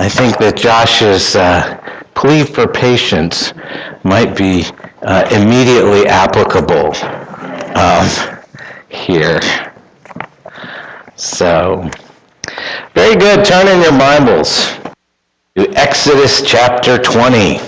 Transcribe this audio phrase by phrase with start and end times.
[0.00, 1.76] I think that Josh's uh,
[2.14, 3.52] plea for patience
[4.02, 4.64] might be
[5.02, 6.94] uh, immediately applicable
[7.76, 8.08] um,
[8.88, 9.40] here.
[11.14, 11.90] So,
[13.08, 13.42] very good.
[13.42, 14.66] Turn in your Bibles
[15.56, 17.58] to Exodus chapter 20.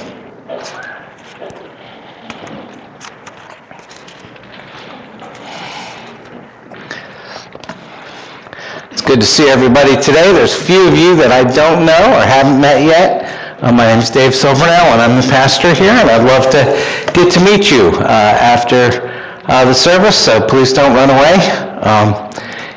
[8.90, 10.30] It's Good to see everybody today.
[10.34, 13.62] There's a few of you that I don't know or haven't met yet.
[13.62, 17.12] Uh, my name is Dave Silvernell, and I'm the pastor here, and I'd love to
[17.14, 19.08] get to meet you uh, after
[19.46, 21.36] uh, the service, so please don't run away.
[21.80, 22.30] Um,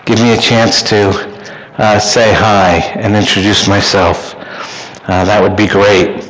[0.06, 1.33] give me a chance to
[1.78, 4.36] uh, say hi and introduce myself.
[5.08, 6.24] Uh, that would be great.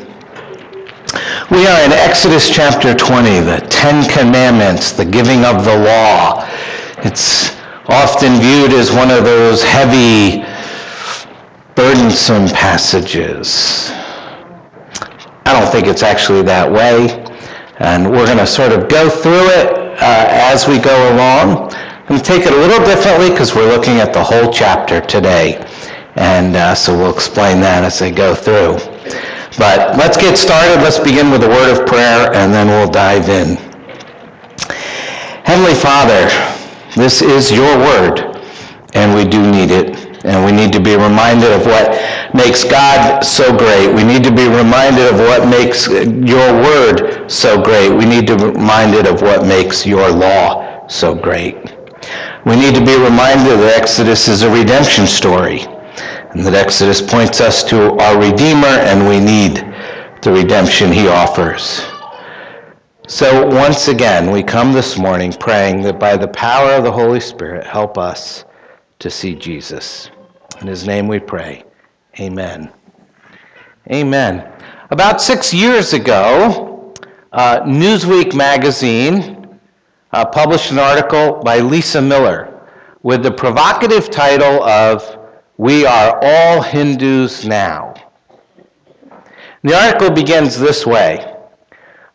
[1.51, 6.47] We are in Exodus chapter 20, the Ten Commandments, the giving of the law.
[6.99, 7.55] It's
[7.87, 10.43] often viewed as one of those heavy,
[11.75, 13.89] burdensome passages.
[15.45, 17.09] I don't think it's actually that way.
[17.79, 21.73] And we're going to sort of go through it uh, as we go along.
[22.07, 25.55] Going to take it a little differently because we're looking at the whole chapter today.
[26.15, 28.75] And uh, so we'll explain that as I go through.
[29.57, 30.83] But let's get started.
[30.83, 33.55] Let's begin with a word of prayer and then we'll dive in.
[35.45, 36.27] Heavenly Father,
[36.95, 38.37] this is your word,
[38.93, 40.25] and we do need it.
[40.25, 41.91] And we need to be reminded of what
[42.33, 43.93] makes God so great.
[43.93, 47.91] We need to be reminded of what makes your word so great.
[47.91, 51.62] We need to be reminded of what makes your law so great.
[52.45, 57.39] We need to be reminded that Exodus is a redemption story, and that Exodus points
[57.39, 59.57] us to our Redeemer, and we need
[60.21, 61.85] the redemption he offers.
[63.07, 67.19] So once again, we come this morning praying that by the power of the Holy
[67.19, 68.43] Spirit, help us
[68.99, 70.09] to see Jesus.
[70.61, 71.63] In his name we pray.
[72.19, 72.71] Amen.
[73.91, 74.51] Amen.
[74.91, 76.93] About six years ago,
[77.31, 79.42] uh, Newsweek magazine
[80.13, 82.61] uh, published an article by Lisa Miller
[83.01, 85.17] with the provocative title of
[85.57, 87.95] We Are All Hindus Now.
[89.63, 91.35] The article begins this way.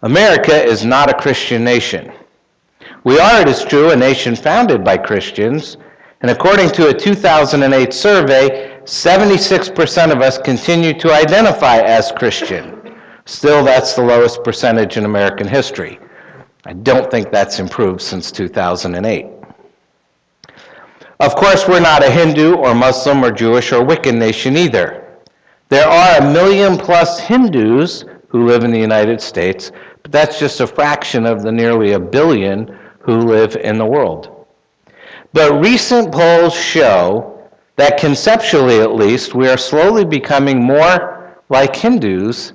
[0.02, 2.12] America is not a Christian nation.
[3.02, 5.76] We are, it is true, a nation founded by Christians,
[6.20, 12.96] and according to a 2008 survey, 76% of us continue to identify as Christian.
[13.24, 15.98] Still, that's the lowest percentage in American history.
[16.64, 19.26] I don't think that's improved since 2008.
[21.20, 25.18] Of course, we're not a Hindu or Muslim or Jewish or Wiccan nation either.
[25.68, 30.60] There are a million plus Hindus who live in the United States, but that's just
[30.60, 34.46] a fraction of the nearly a billion who live in the world.
[35.32, 42.52] But recent polls show that conceptually, at least, we are slowly becoming more like Hindus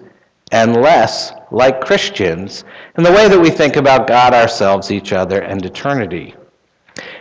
[0.52, 2.66] and less like Christians
[2.98, 6.36] in the way that we think about God, ourselves, each other, and eternity.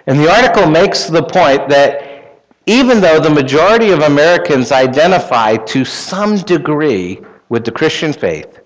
[0.06, 5.84] And the article makes the point that even though the majority of Americans identify to
[5.84, 8.60] some degree with the Christian faith,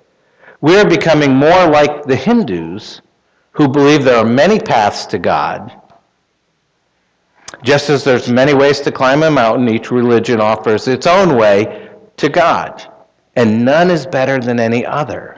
[0.61, 3.01] we are becoming more like the Hindus
[3.53, 5.81] who believe there are many paths to God.
[7.63, 11.91] Just as there's many ways to climb a mountain, each religion offers its own way
[12.19, 12.87] to God,
[13.35, 15.36] and none is better than any other.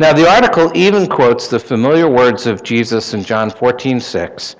[0.00, 4.56] Now, the article even quotes the familiar words of Jesus in John 14, 6.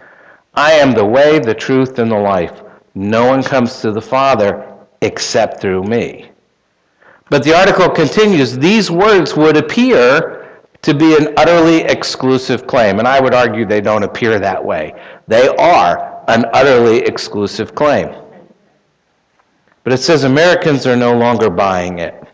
[0.54, 2.62] I am the way, the truth, and the life.
[2.96, 4.66] No one comes to the Father
[5.00, 6.30] except through me.
[7.30, 13.06] But the article continues these words would appear to be an utterly exclusive claim, and
[13.06, 14.94] I would argue they don't appear that way.
[15.28, 18.12] They are an utterly exclusive claim.
[19.84, 22.24] But it says Americans are no longer buying it.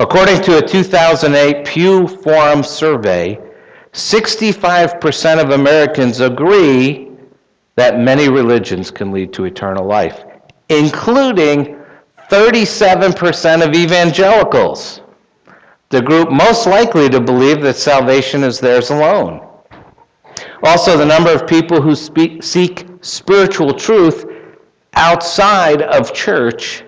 [0.00, 3.38] According to a 2008 Pew Forum survey,
[3.92, 7.10] 65% of Americans agree
[7.76, 10.24] that many religions can lead to eternal life,
[10.70, 11.76] including
[12.30, 15.02] 37% of evangelicals,
[15.90, 19.46] the group most likely to believe that salvation is theirs alone.
[20.62, 24.24] Also, the number of people who speak, seek spiritual truth
[24.94, 26.84] outside of church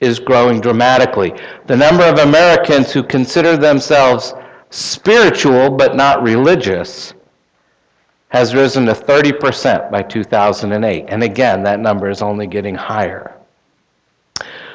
[0.00, 1.32] is growing dramatically.
[1.66, 4.34] The number of Americans who consider themselves
[4.70, 7.14] spiritual but not religious
[8.28, 11.04] has risen to 30% by 2008.
[11.08, 13.36] And again, that number is only getting higher.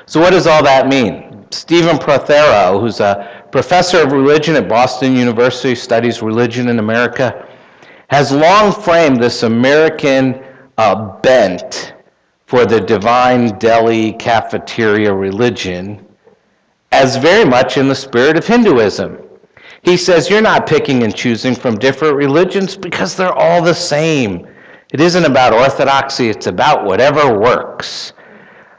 [0.05, 1.47] So, what does all that mean?
[1.49, 7.47] Stephen Prothero, who's a professor of religion at Boston University, studies religion in America,
[8.09, 10.43] has long framed this American
[10.77, 11.94] uh, bent
[12.45, 16.05] for the divine deli cafeteria religion
[16.91, 19.17] as very much in the spirit of Hinduism.
[19.81, 24.47] He says you're not picking and choosing from different religions because they're all the same.
[24.93, 28.13] It isn't about orthodoxy, it's about whatever works.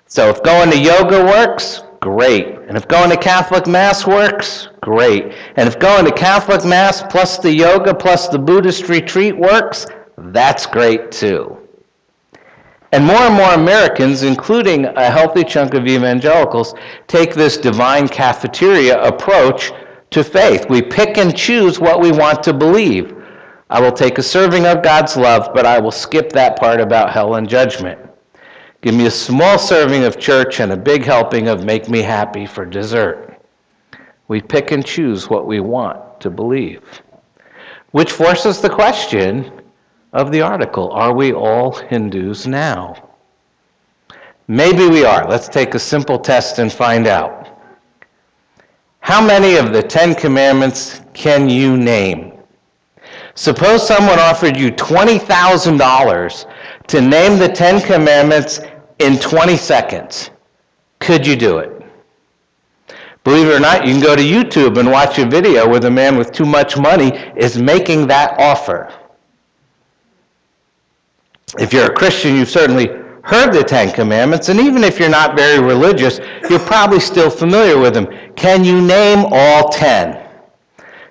[0.07, 2.47] So if going to yoga works, great.
[2.69, 5.35] And if going to Catholic Mass works, great.
[5.57, 9.87] And if going to Catholic Mass plus the yoga plus the Buddhist retreat works,
[10.17, 11.66] that's great too.
[12.97, 16.73] And more and more Americans, including a healthy chunk of evangelicals,
[17.09, 19.71] take this divine cafeteria approach
[20.09, 20.65] to faith.
[20.71, 23.15] We pick and choose what we want to believe.
[23.69, 27.13] I will take a serving of God's love, but I will skip that part about
[27.13, 28.01] hell and judgment.
[28.81, 32.47] Give me a small serving of church and a big helping of make me happy
[32.47, 33.39] for dessert.
[34.29, 37.03] We pick and choose what we want to believe.
[37.91, 39.53] Which forces the question
[40.17, 43.11] of the article Are we all Hindus now?
[44.49, 45.29] Maybe we are.
[45.29, 47.49] Let's take a simple test and find out.
[49.01, 52.33] How many of the Ten Commandments can you name?
[53.35, 56.47] Suppose someone offered you $20,000
[56.87, 58.61] to name the Ten Commandments
[58.99, 60.31] in 20 seconds.
[60.99, 61.83] Could you do it?
[63.23, 65.91] Believe it or not, you can go to YouTube and watch a video where the
[65.91, 68.93] man with too much money is making that offer.
[71.59, 72.89] If you're a Christian, you've certainly
[73.23, 76.19] heard the Ten Commandments, and even if you're not very religious,
[76.51, 78.09] you're probably still familiar with them.
[78.35, 80.29] Can you name all ten?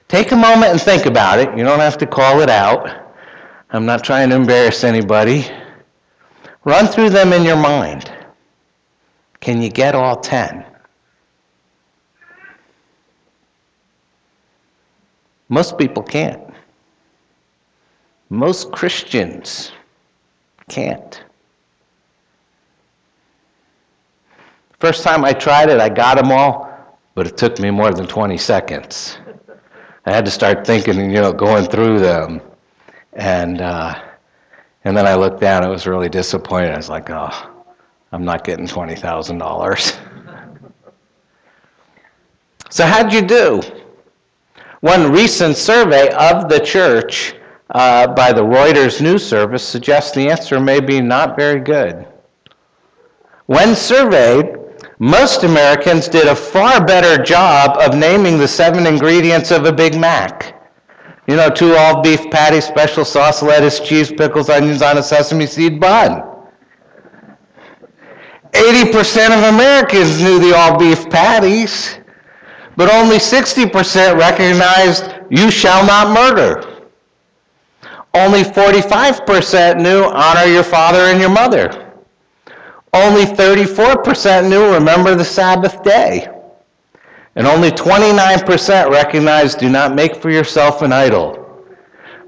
[0.10, 1.58] Take a moment and think about it.
[1.58, 3.14] You don't have to call it out.
[3.70, 5.50] I'm not trying to embarrass anybody.
[6.66, 8.12] Run through them in your mind.
[9.40, 10.66] Can you get all ten?
[15.48, 16.42] Most people can't.
[18.30, 19.72] Most Christians
[20.70, 21.24] can't.
[24.80, 26.70] First time I tried it, I got them all,
[27.14, 29.18] but it took me more than 20 seconds.
[30.06, 32.42] I had to start thinking, you know, going through them.
[33.14, 33.96] And, uh,
[34.84, 36.72] and then I looked down, I was really disappointed.
[36.72, 37.50] I was like, oh,
[38.12, 40.00] I'm not getting $20,000.
[42.70, 43.62] so, how'd you do?
[44.82, 47.34] One recent survey of the church
[47.72, 52.08] uh, by the Reuters News Service suggests the answer may be not very good.
[53.48, 54.56] When surveyed,
[55.00, 60.00] most Americans did a far better job of naming the seven ingredients of a Big
[60.00, 60.54] Mac.
[61.28, 65.48] You know, two all beef patties, special sauce, lettuce, cheese, pickles, onions on a sesame
[65.48, 66.22] seed bun.
[68.52, 72.00] 80% of Americans knew the all beef patties,
[72.78, 76.75] but only 60% recognized you shall not murder.
[78.16, 81.94] Only 45% knew honor your father and your mother.
[82.94, 86.30] Only 34% knew remember the Sabbath day.
[87.36, 91.42] And only 29% recognized do not make for yourself an idol.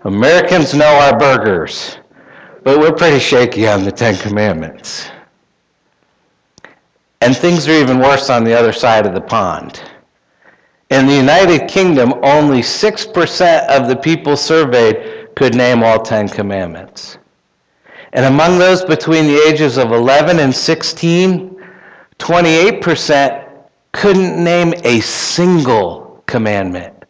[0.03, 1.99] Americans know our burgers,
[2.63, 5.07] but we're pretty shaky on the Ten Commandments.
[7.21, 9.81] And things are even worse on the other side of the pond.
[10.89, 17.19] In the United Kingdom, only 6% of the people surveyed could name all Ten Commandments.
[18.13, 21.63] And among those between the ages of 11 and 16,
[22.17, 23.47] 28%
[23.91, 27.05] couldn't name a single commandment,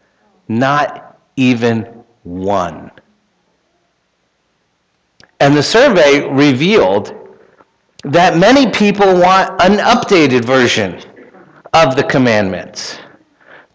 [0.50, 1.84] not even
[2.24, 2.92] one.
[5.40, 7.16] And the survey revealed
[8.04, 11.02] that many people want an updated version
[11.74, 13.00] of the commandments.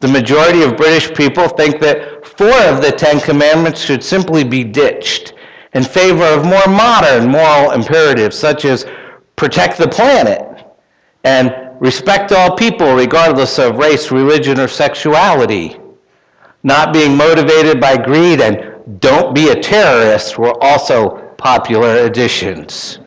[0.03, 4.65] The majority of British people think that four of the Ten Commandments should simply be
[4.65, 5.35] ditched
[5.75, 8.85] in favor of more modern moral imperatives such as
[9.37, 10.67] protect the planet
[11.23, 15.77] and respect all people regardless of race, religion, or sexuality.
[16.65, 22.99] Not being motivated by greed and don't be a terrorist were also popular additions.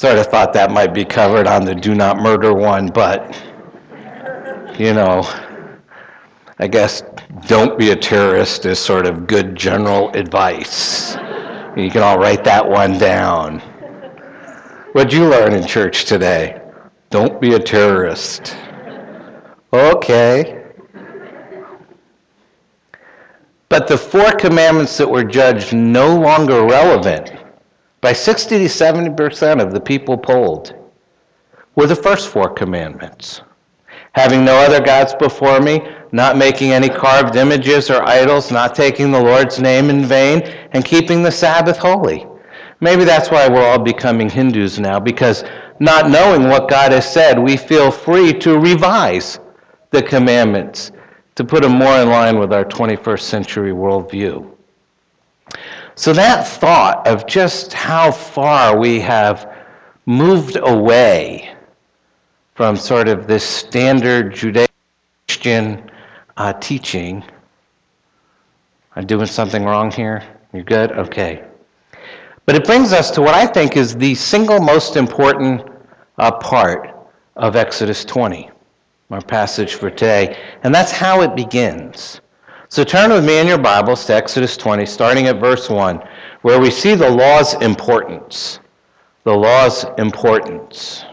[0.00, 3.38] Sort of thought that might be covered on the do not murder one, but
[4.78, 5.22] you know,
[6.58, 7.02] I guess
[7.46, 11.16] don't be a terrorist is sort of good general advice.
[11.76, 13.58] You can all write that one down.
[14.92, 16.62] What'd you learn in church today?
[17.10, 18.56] Don't be a terrorist.
[19.70, 20.64] Okay.
[23.68, 27.39] But the four commandments that were judged no longer relevant
[28.00, 30.74] by 60 to 70% of the people polled
[31.76, 33.42] were the first four commandments.
[34.12, 35.80] Having no other gods before me,
[36.10, 40.40] not making any carved images or idols, not taking the Lord's name in vain,
[40.72, 42.26] and keeping the Sabbath holy.
[42.80, 45.44] Maybe that's why we're all becoming Hindus now, because
[45.78, 49.38] not knowing what God has said, we feel free to revise
[49.90, 50.90] the commandments
[51.34, 54.50] to put them more in line with our 21st century worldview.
[56.00, 59.54] So that thought of just how far we have
[60.06, 61.54] moved away
[62.54, 65.90] from sort of this standard Judeo-Christian
[66.38, 67.22] uh, teaching.
[68.96, 70.22] I'm doing something wrong here?
[70.54, 70.92] You're good?
[70.92, 71.44] Okay.
[72.46, 75.60] But it brings us to what I think is the single most important
[76.16, 76.96] uh, part
[77.36, 78.50] of Exodus 20
[79.10, 82.22] our passage for today, and that's how it begins.
[82.70, 86.00] So turn with me in your Bibles to Exodus 20, starting at verse 1,
[86.42, 88.60] where we see the law's importance.
[89.24, 91.04] The law's importance.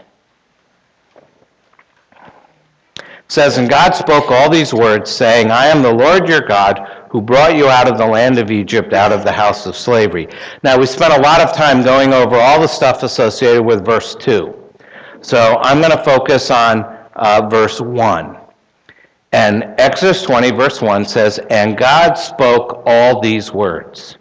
[2.96, 7.06] It says, And God spoke all these words, saying, I am the Lord your God,
[7.10, 10.28] who brought you out of the land of Egypt, out of the house of slavery.
[10.62, 14.14] Now, we spent a lot of time going over all the stuff associated with verse
[14.14, 14.54] 2.
[15.22, 16.84] So I'm going to focus on
[17.16, 18.37] uh, verse 1.
[19.32, 24.16] And Exodus 20, verse 1 says, And God spoke all these words.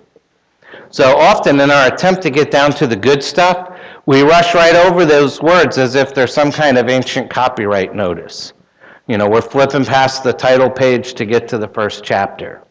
[0.89, 4.75] So often in our attempt to get down to the good stuff, we rush right
[4.75, 8.53] over those words as if they're some kind of ancient copyright notice.
[9.07, 12.63] You know, we're flipping past the title page to get to the first chapter.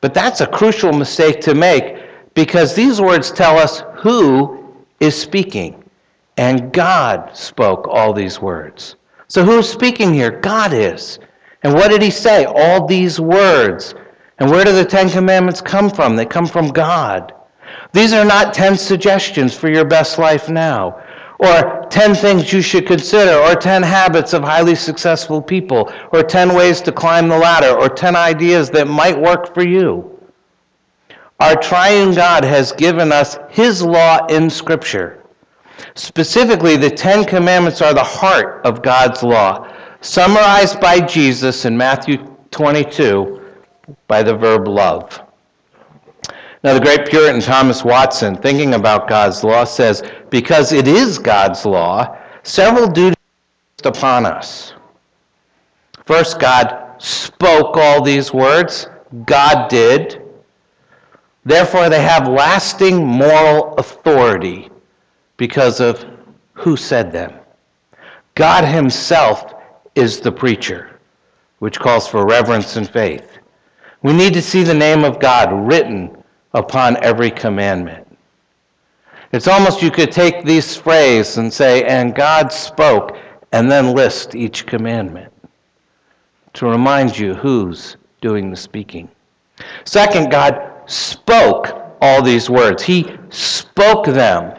[0.00, 1.98] But that's a crucial mistake to make
[2.34, 5.82] because these words tell us who is speaking.
[6.36, 8.96] And God spoke all these words.
[9.28, 10.30] So who's speaking here?
[10.30, 11.18] God is.
[11.62, 12.44] And what did he say?
[12.44, 13.94] All these words.
[14.38, 16.16] And where do the Ten Commandments come from?
[16.16, 17.34] They come from God.
[17.92, 21.02] These are not 10 suggestions for your best life now,
[21.38, 26.54] or 10 things you should consider, or 10 habits of highly successful people, or 10
[26.54, 30.18] ways to climb the ladder, or 10 ideas that might work for you.
[31.40, 35.24] Our triune God has given us His law in Scripture.
[35.94, 39.66] Specifically, the Ten Commandments are the heart of God's law,
[40.00, 42.18] summarized by Jesus in Matthew
[42.50, 43.40] 22
[44.06, 45.20] by the verb love.
[46.62, 51.64] Now, the great Puritan Thomas Watson, thinking about God's law, says, because it is God's
[51.64, 53.16] law, several duties
[53.82, 54.74] upon us.
[56.04, 58.88] First, God spoke all these words.
[59.24, 60.20] God did.
[61.46, 64.68] Therefore, they have lasting moral authority
[65.38, 66.04] because of
[66.52, 67.32] who said them.
[68.34, 69.54] God Himself
[69.94, 70.98] is the preacher,
[71.58, 73.38] which calls for reverence and faith.
[74.02, 76.16] We need to see the name of God written
[76.54, 78.06] upon every commandment.
[79.32, 83.16] It's almost you could take this phrase and say, and God spoke,
[83.52, 85.32] and then list each commandment
[86.54, 89.08] to remind you who's doing the speaking.
[89.84, 92.82] Second, God spoke all these words.
[92.82, 94.56] He spoke them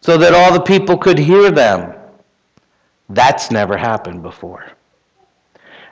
[0.00, 1.94] so that all the people could hear them.
[3.14, 4.66] That's never happened before.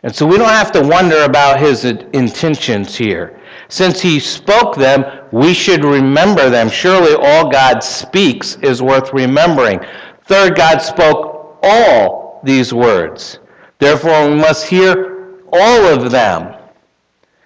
[0.03, 3.39] And so we don't have to wonder about his intentions here.
[3.69, 6.71] Since he spoke them, we should remember them.
[6.71, 9.81] Surely all God speaks is worth remembering.
[10.25, 13.41] Third, God spoke all these words.
[13.79, 16.55] Therefore, we must hear all of them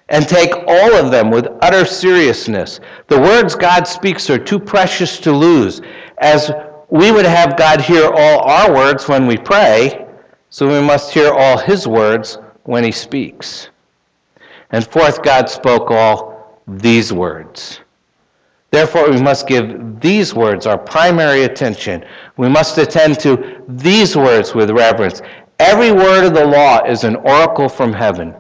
[0.09, 2.79] and take all of them with utter seriousness.
[3.09, 5.81] The words God speaks are too precious to lose
[6.19, 6.53] as
[6.95, 10.07] we would have God hear all our words when we pray,
[10.49, 13.71] so we must hear all his words when he speaks.
[14.71, 17.81] And fourth, God spoke all these words.
[18.71, 22.05] Therefore, we must give these words our primary attention.
[22.37, 25.21] We must attend to these words with reverence.
[25.59, 28.37] Every word of the law is an oracle from heaven.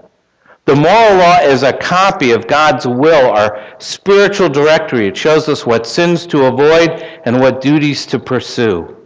[0.66, 5.06] The moral law is a copy of God's will, our spiritual directory.
[5.06, 6.90] It shows us what sins to avoid
[7.26, 8.96] and what duties to pursue.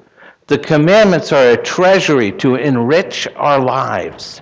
[0.46, 4.40] The commandments are a treasury to enrich our lives.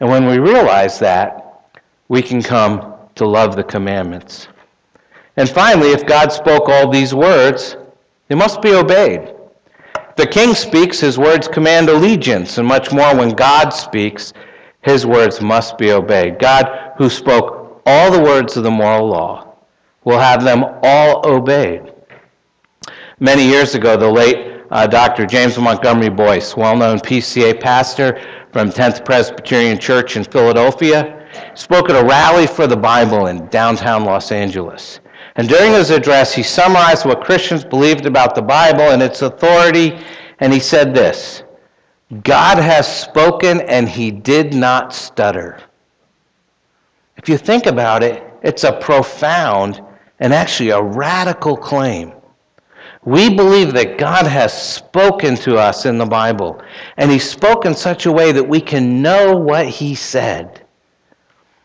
[0.00, 1.70] And when we realize that,
[2.08, 4.48] we can come to love the commandments.
[5.38, 7.76] And finally, if God spoke all these words,
[8.28, 9.34] they must be obeyed.
[10.16, 14.32] The king speaks, his words command allegiance, and much more when God speaks,
[14.86, 16.38] his words must be obeyed.
[16.38, 19.56] God, who spoke all the words of the moral law,
[20.04, 21.92] will have them all obeyed.
[23.18, 25.26] Many years ago, the late uh, Dr.
[25.26, 28.20] James Montgomery Boice, well known PCA pastor
[28.52, 34.04] from 10th Presbyterian Church in Philadelphia, spoke at a rally for the Bible in downtown
[34.04, 35.00] Los Angeles.
[35.34, 39.98] And during his address, he summarized what Christians believed about the Bible and its authority,
[40.38, 41.42] and he said this
[42.22, 45.60] God has spoken, and he did not stutter.
[47.16, 49.80] If you think about it, it's a profound
[50.20, 52.12] and actually a radical claim.
[53.04, 56.60] We believe that God has spoken to us in the Bible,
[56.96, 60.64] and He spoke in such a way that we can know what He said.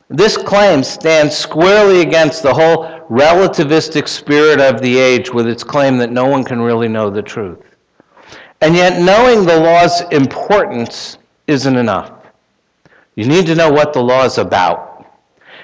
[0.09, 5.97] This claim stands squarely against the whole relativistic spirit of the age with its claim
[5.97, 7.70] that no one can really know the truth.
[8.61, 12.11] And yet, knowing the law's importance isn't enough.
[13.15, 14.91] You need to know what the law is about.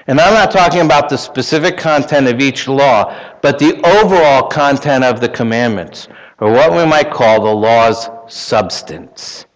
[0.08, 5.04] And I'm not talking about the specific content of each law, but the overall content
[5.04, 6.08] of the commandments,
[6.40, 9.46] or what we might call the law's substance.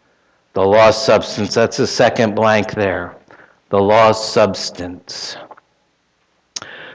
[0.52, 3.16] The law's substance, that's the second blank there.
[3.70, 5.36] The law's substance.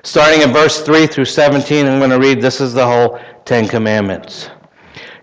[0.04, 3.68] Starting in verse 3 through 17, I'm going to read this is the whole Ten
[3.68, 4.50] Commandments.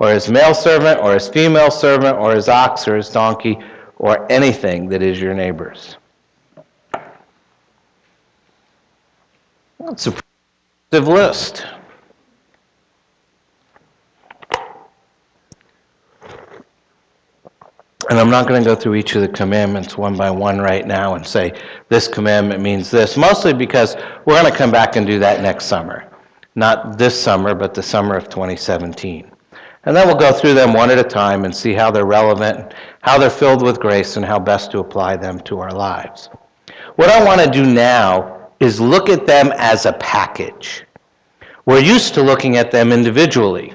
[0.00, 3.58] or his male servant, or his female servant, or his ox, or his donkey,
[3.98, 5.96] or anything that is your neighbor's.
[9.78, 10.14] That's a
[10.92, 11.66] list.
[18.08, 20.84] And I'm not going to go through each of the commandments one by one right
[20.86, 21.52] now and say
[21.90, 25.66] this commandment means this, mostly because we're going to come back and do that next
[25.66, 26.10] summer.
[26.56, 29.30] Not this summer, but the summer of 2017.
[29.84, 32.74] And then we'll go through them one at a time and see how they're relevant,
[33.00, 36.28] how they're filled with grace, and how best to apply them to our lives.
[36.96, 40.84] What I want to do now is look at them as a package.
[41.64, 43.74] We're used to looking at them individually,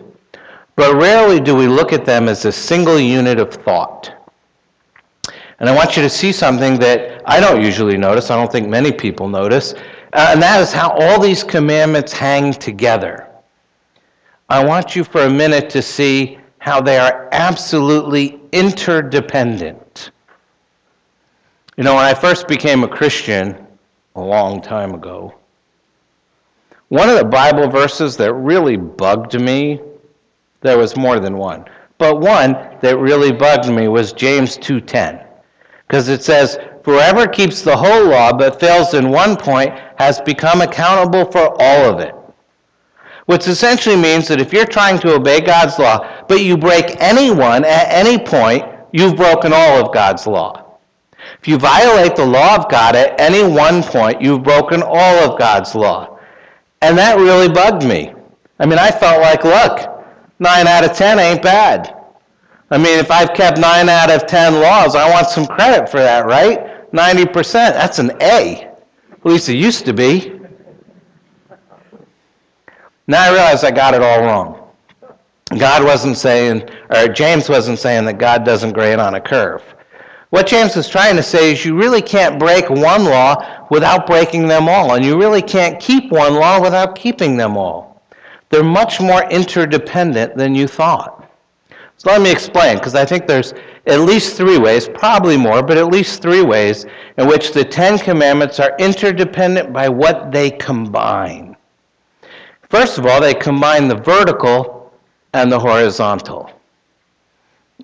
[0.76, 4.12] but rarely do we look at them as a single unit of thought.
[5.60, 8.68] And I want you to see something that I don't usually notice, I don't think
[8.68, 9.74] many people notice,
[10.14, 13.25] and that is how all these commandments hang together.
[14.50, 20.12] I want you for a minute to see how they are absolutely interdependent.
[21.78, 23.66] You know, when I first became a Christian,
[24.16, 25.34] a long time ago.
[26.90, 29.82] One of the Bible verses that really bugged me,
[30.62, 31.66] there was more than one,
[31.98, 35.20] but one that really bugged me was James 2:10.
[35.88, 40.62] Because it says, "Whoever keeps the whole law but fails in one point has become
[40.62, 42.16] accountable for all of it."
[43.26, 47.32] Which essentially means that if you're trying to obey God's law, but you break any
[47.32, 50.78] one at any point, you've broken all of God's law.
[51.42, 55.40] If you violate the law of God at any one point, you've broken all of
[55.40, 56.20] God's law.
[56.82, 58.14] And that really bugged me.
[58.60, 60.06] I mean, I felt like, look,
[60.40, 61.96] 9 out of 10 ain't bad.
[62.70, 65.98] I mean, if I've kept 9 out of 10 laws, I want some credit for
[65.98, 66.92] that, right?
[66.92, 68.72] 90%, that's an A.
[69.12, 70.40] At least it used to be.
[73.08, 74.62] Now I realize I got it all wrong.
[75.60, 79.64] God wasn't saying, or James wasn't saying that God doesn't grade on a curve.
[80.32, 84.48] What James is trying to say is you really can't break one law without breaking
[84.48, 88.02] them all, and you really can't keep one law without keeping them all.
[88.50, 91.32] They're much more interdependent than you thought.
[91.98, 93.54] So let me explain, because I think there's
[93.86, 96.86] at least three ways, probably more, but at least three ways
[97.18, 101.55] in which the Ten Commandments are interdependent by what they combine.
[102.70, 104.92] First of all, they combine the vertical
[105.34, 106.52] and the horizontal.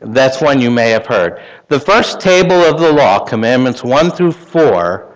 [0.01, 1.41] That's one you may have heard.
[1.67, 5.07] The first table of the law, commandments 1 through 4,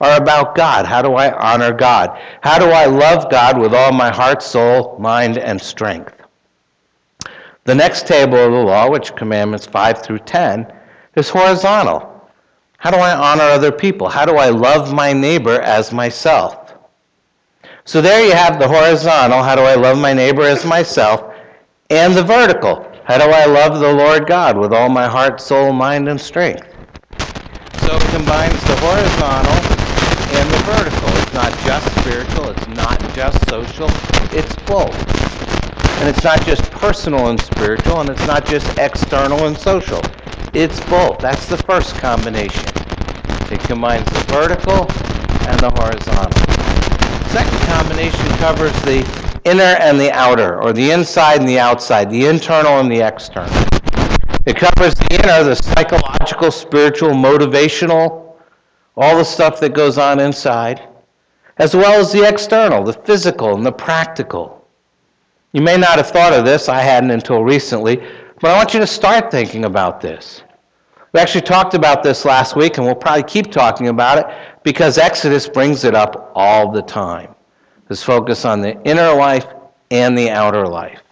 [0.00, 0.84] are about God.
[0.84, 2.18] How do I honor God?
[2.40, 6.14] How do I love God with all my heart, soul, mind, and strength?
[7.64, 10.72] The next table of the law, which commandments 5 through 10,
[11.14, 12.08] is horizontal.
[12.78, 14.08] How do I honor other people?
[14.08, 16.61] How do I love my neighbor as myself?
[17.84, 21.34] So there you have the horizontal, how do I love my neighbor as myself,
[21.90, 25.72] and the vertical, how do I love the Lord God with all my heart, soul,
[25.72, 26.76] mind, and strength?
[27.74, 29.66] So it combines the horizontal
[30.30, 31.16] and the vertical.
[31.16, 33.88] It's not just spiritual, it's not just social,
[34.30, 35.10] it's both.
[35.98, 40.00] And it's not just personal and spiritual, and it's not just external and social.
[40.54, 41.20] It's both.
[41.20, 42.70] That's the first combination.
[43.50, 45.02] It combines the vertical
[45.44, 46.61] and the horizontal.
[47.32, 49.08] Second combination covers the
[49.44, 53.48] inner and the outer, or the inside and the outside, the internal and the external.
[54.44, 58.34] It covers the inner, the psychological, spiritual, motivational,
[58.98, 60.86] all the stuff that goes on inside,
[61.56, 64.68] as well as the external, the physical and the practical.
[65.52, 67.96] You may not have thought of this, I hadn't until recently,
[68.42, 70.42] but I want you to start thinking about this.
[71.14, 74.26] We actually talked about this last week, and we'll probably keep talking about it
[74.62, 77.34] because Exodus brings it up all the time.
[77.88, 79.46] This focus on the inner life
[79.90, 81.02] and the outer life.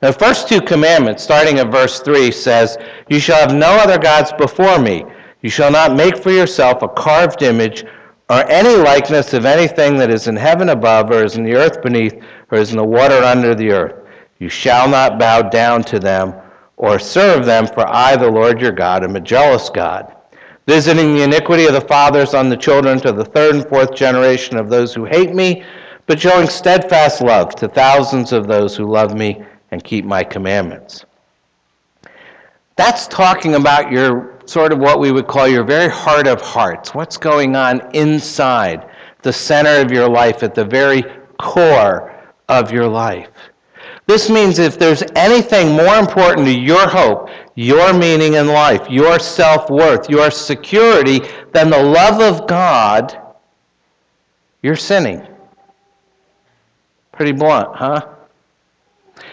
[0.00, 2.76] The first two commandments, starting at verse 3, says,
[3.08, 5.04] You shall have no other gods before me.
[5.42, 7.84] You shall not make for yourself a carved image
[8.30, 11.82] or any likeness of anything that is in heaven above, or is in the earth
[11.82, 12.14] beneath,
[12.50, 14.06] or is in the water under the earth.
[14.38, 16.34] You shall not bow down to them
[16.76, 20.13] or serve them, for I, the Lord your God, am a jealous God,
[20.66, 24.56] visiting the iniquity of the fathers on the children to the third and fourth generation
[24.56, 25.62] of those who hate me,
[26.06, 31.04] but showing steadfast love to thousands of those who love me and keep my commandments.
[32.76, 36.94] That's talking about your sort of what we would call your very heart of hearts.
[36.94, 38.88] What's going on inside
[39.22, 41.02] the center of your life, at the very
[41.38, 42.14] core
[42.48, 43.30] of your life.
[44.06, 49.18] This means if there's anything more important to your hope, your meaning in life, your
[49.18, 51.20] self worth, your security
[51.52, 53.18] than the love of God,
[54.62, 55.26] you're sinning.
[57.12, 58.08] Pretty blunt, huh?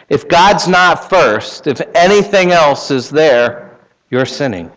[0.07, 3.77] If God's not first, if anything else is there,
[4.09, 4.71] you're sinning.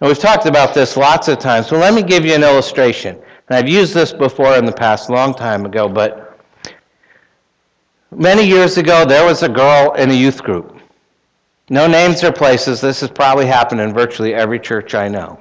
[0.00, 3.16] And we've talked about this lots of times, so let me give you an illustration.
[3.48, 6.31] And I've used this before in the past, a long time ago, but
[8.12, 10.78] many years ago, there was a girl in a youth group.
[11.68, 12.80] No names or places.
[12.80, 15.38] This has probably happened in virtually every church I know.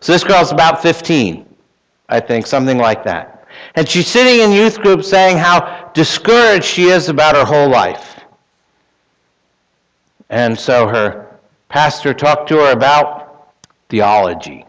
[0.00, 1.46] So this girl's about 15,
[2.08, 3.46] I think, something like that.
[3.74, 8.20] And she's sitting in youth group saying how discouraged she is about her whole life.
[10.30, 13.52] And so her pastor talked to her about
[13.90, 14.64] theology.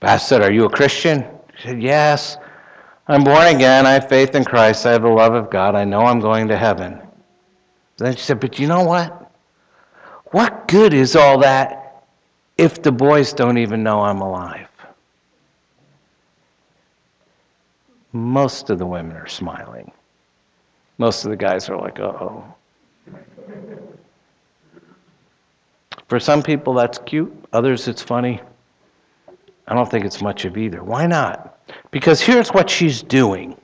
[0.00, 1.24] Pastor said, Are you a Christian?
[1.56, 2.36] She said, Yes.
[3.06, 3.86] I'm born again.
[3.86, 4.86] I have faith in Christ.
[4.86, 5.74] I have the love of God.
[5.74, 7.00] I know I'm going to heaven.
[7.98, 9.30] Then she said, But you know what?
[10.26, 12.04] What good is all that
[12.56, 14.68] if the boys don't even know I'm alive?
[18.12, 19.92] Most of the women are smiling.
[20.98, 22.54] Most of the guys are like, uh oh.
[26.08, 27.32] For some people, that's cute.
[27.52, 28.40] Others, it's funny.
[29.66, 30.82] I don't think it's much of either.
[30.82, 31.58] Why not?
[31.90, 33.56] Because here's what she's doing.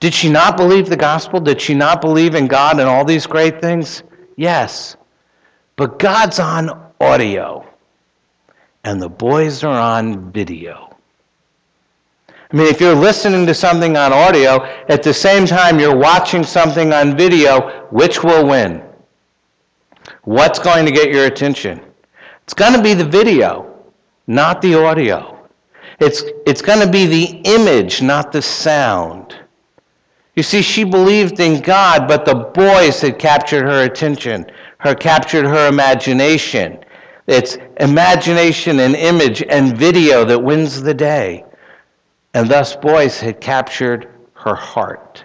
[0.00, 1.38] Did she not believe the gospel?
[1.38, 4.02] Did she not believe in God and all these great things?
[4.36, 4.96] Yes.
[5.76, 7.66] But God's on audio,
[8.84, 10.96] and the boys are on video.
[12.52, 16.44] I mean, if you're listening to something on audio, at the same time you're watching
[16.44, 18.82] something on video, which will win?
[20.24, 21.80] What's going to get your attention?
[22.42, 23.71] It's going to be the video,
[24.32, 25.46] not the audio.
[26.00, 29.36] It's, it's going to be the image, not the sound.
[30.34, 35.44] You see, she believed in God, but the boys had captured her attention, her captured
[35.44, 36.82] her imagination.
[37.26, 41.44] It's imagination and image and video that wins the day.
[42.32, 45.24] And thus, boys had captured her heart.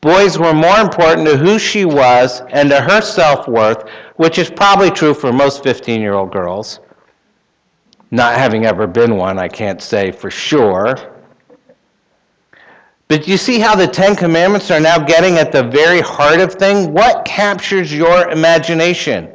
[0.00, 4.50] Boys were more important to who she was and to her self worth, which is
[4.50, 6.80] probably true for most 15 year old girls.
[8.14, 10.94] Not having ever been one, I can't say for sure.
[13.08, 16.54] But you see how the Ten Commandments are now getting at the very heart of
[16.54, 16.86] things?
[16.86, 19.32] What captures your imagination?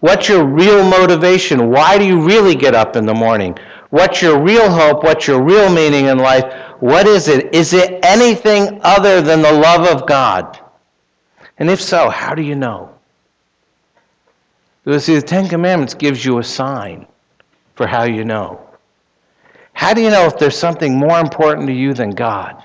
[0.00, 1.70] What's your real motivation?
[1.70, 3.56] Why do you really get up in the morning?
[3.88, 5.02] What's your real hope?
[5.02, 6.44] What's your real meaning in life?
[6.80, 7.54] What is it?
[7.54, 10.60] Is it anything other than the love of God?
[11.56, 12.94] And if so, how do you know?
[14.84, 17.06] Because see, the Ten Commandments gives you a sign
[17.80, 18.60] for how you know.
[19.72, 22.62] How do you know if there's something more important to you than God?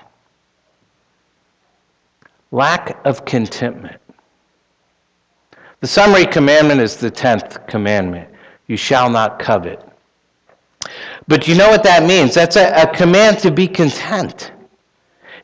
[2.50, 3.98] Lack of contentment.
[5.80, 8.28] The summary commandment is the 10th commandment
[8.66, 9.82] you shall not covet.
[11.26, 12.34] But you know what that means?
[12.34, 14.52] That's a, a command to be content.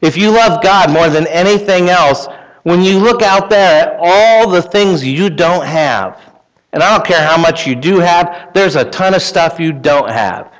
[0.02, 2.28] If you love God more than anything else,
[2.64, 6.32] when you look out there at all the things you don't have,
[6.72, 9.72] and I don't care how much you do have, there's a ton of stuff you
[9.72, 10.50] don't have.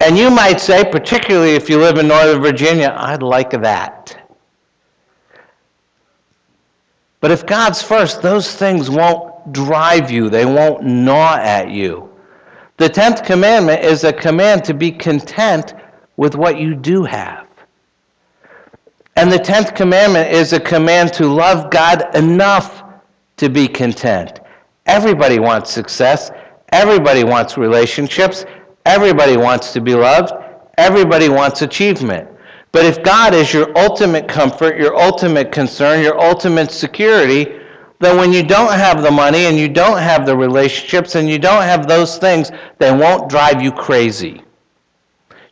[0.00, 4.18] And you might say, particularly if you live in Northern Virginia, I'd like that.
[7.20, 12.10] But if God's first, those things won't drive you, they won't gnaw at you.
[12.78, 15.74] The 10th commandment is a command to be content
[16.16, 17.46] with what you do have.
[19.14, 22.82] And the 10th commandment is a command to love God enough
[23.36, 24.40] to be content.
[24.92, 26.30] Everybody wants success.
[26.70, 28.44] Everybody wants relationships.
[28.84, 30.34] Everybody wants to be loved.
[30.76, 32.28] Everybody wants achievement.
[32.72, 37.58] But if God is your ultimate comfort, your ultimate concern, your ultimate security,
[38.00, 41.38] then when you don't have the money and you don't have the relationships and you
[41.38, 44.42] don't have those things, they won't drive you crazy.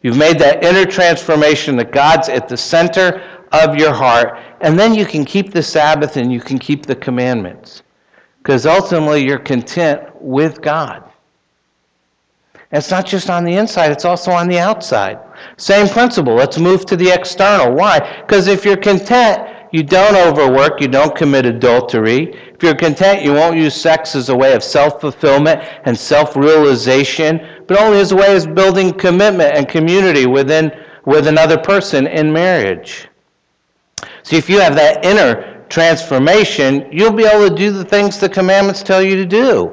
[0.02, 3.22] You've made that inner transformation that God's at the center
[3.52, 6.96] of your heart, and then you can keep the Sabbath and you can keep the
[6.96, 7.82] commandments.
[8.42, 11.04] Because ultimately, you're content with God.
[12.54, 15.18] And it's not just on the inside, it's also on the outside.
[15.56, 16.34] Same principle.
[16.34, 17.72] Let's move to the external.
[17.74, 17.98] Why?
[18.22, 22.32] Because if you're content, you don't overwork, you don't commit adultery.
[22.54, 26.36] If you're content, you won't use sex as a way of self fulfillment and self
[26.36, 30.72] realization, but only as a way of building commitment and community within,
[31.06, 33.08] with another person in marriage.
[34.22, 38.28] See, if you have that inner transformation, you'll be able to do the things the
[38.28, 39.72] commandments tell you to do.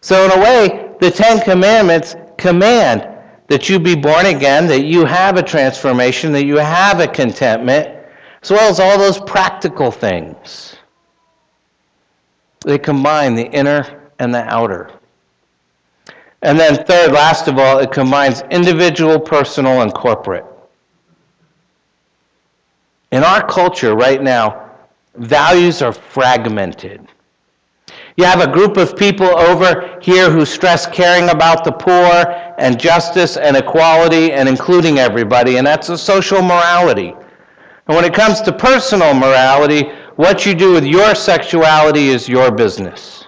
[0.00, 3.08] So, in a way, the Ten Commandments command
[3.48, 7.88] that you be born again, that you have a transformation, that you have a contentment,
[8.42, 10.76] as well as all those practical things.
[12.64, 14.90] They combine the inner and the outer.
[16.42, 20.44] And then, third, last of all, it combines individual, personal, and corporate.
[23.12, 24.63] In our culture right now,
[25.16, 27.06] values are fragmented.
[28.16, 32.78] You have a group of people over here who stress caring about the poor and
[32.78, 37.12] justice and equality and including everybody, and that's a social morality.
[37.86, 42.52] And when it comes to personal morality, what you do with your sexuality is your
[42.52, 43.26] business.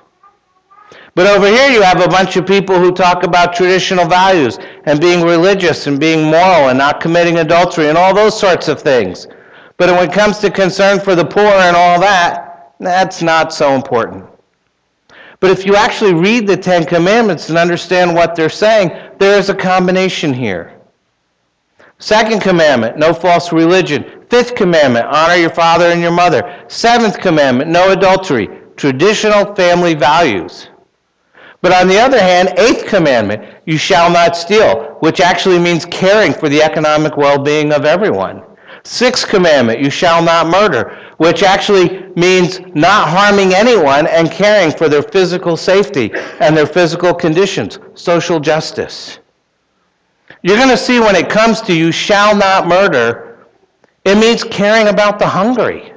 [1.17, 5.01] But over here, you have a bunch of people who talk about traditional values and
[5.01, 9.27] being religious and being moral and not committing adultery and all those sorts of things.
[9.77, 13.75] But when it comes to concern for the poor and all that, that's not so
[13.75, 14.25] important.
[15.41, 19.51] But if you actually read the Ten Commandments and understand what they're saying, there is
[19.51, 20.81] a combination here.
[21.99, 24.25] Second commandment, no false religion.
[24.29, 26.65] Fifth commandment, honor your father and your mother.
[26.69, 28.49] Seventh commandment, no adultery.
[28.77, 30.69] Traditional family values.
[31.63, 36.33] But on the other hand, eighth commandment, you shall not steal, which actually means caring
[36.33, 38.43] for the economic well being of everyone.
[38.87, 44.89] Sixth commandment, you shall not murder, which actually means not harming anyone and caring for
[44.89, 49.19] their physical safety and their physical conditions, social justice.
[50.43, 53.39] You're going to see when it comes to you shall not murder,
[54.05, 55.93] it means caring about the hungry.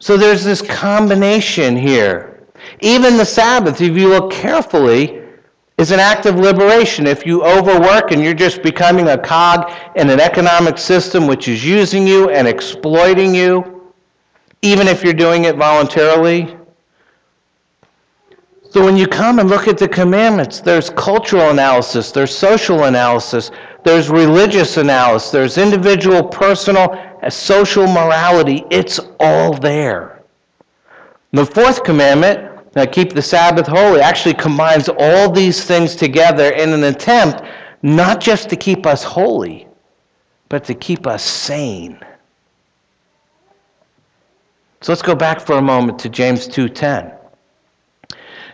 [0.00, 2.42] So there's this combination here.
[2.80, 5.17] Even the Sabbath, if you look carefully,
[5.78, 7.06] is an act of liberation.
[7.06, 11.64] If you overwork and you're just becoming a cog in an economic system which is
[11.64, 13.92] using you and exploiting you,
[14.60, 16.56] even if you're doing it voluntarily.
[18.70, 23.52] So when you come and look at the commandments, there's cultural analysis, there's social analysis,
[23.84, 26.98] there's religious analysis, there's individual, personal,
[27.30, 28.64] social morality.
[28.70, 30.22] It's all there.
[31.32, 36.72] The fourth commandment now, keep the Sabbath holy actually combines all these things together in
[36.72, 37.42] an attempt
[37.82, 39.66] not just to keep us holy,
[40.48, 41.98] but to keep us sane.
[44.80, 47.12] So let's go back for a moment to James 2:10.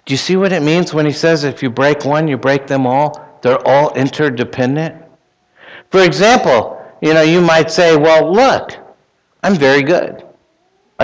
[0.07, 2.67] Do you see what it means when he says if you break one, you break
[2.67, 3.39] them all?
[3.43, 5.03] They're all interdependent.
[5.91, 8.77] For example, you know, you might say, "Well, look,
[9.43, 10.24] I'm very good.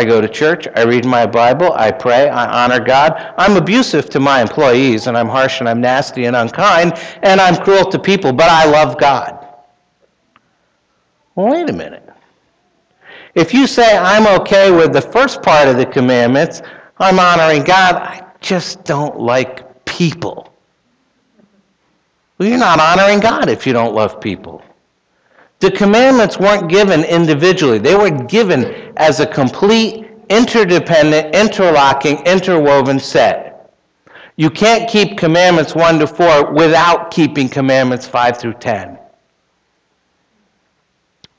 [0.01, 3.35] I go to church, I read my Bible, I pray, I honor God.
[3.37, 7.63] I'm abusive to my employees, and I'm harsh and I'm nasty and unkind, and I'm
[7.63, 9.47] cruel to people, but I love God.
[11.35, 12.09] Well, wait a minute.
[13.35, 16.63] If you say, I'm okay with the first part of the commandments,
[16.97, 20.51] I'm honoring God, I just don't like people.
[22.39, 24.63] Well, you're not honoring God if you don't love people.
[25.61, 33.71] The commandments weren't given individually, they were given as a complete, interdependent, interlocking, interwoven set.
[34.37, 38.99] You can't keep commandments 1 to 4 without keeping commandments 5 through 10.